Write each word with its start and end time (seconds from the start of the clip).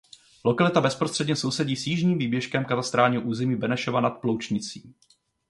Lokalita 0.43 0.81
bezprostředně 0.81 1.35
sousedí 1.35 1.75
s 1.75 1.87
jižním 1.87 2.17
výběžkem 2.17 2.65
katastrálního 2.65 3.23
území 3.23 3.55
Benešova 3.55 4.01
nad 4.01 4.09
Ploučnicí. 4.09 4.93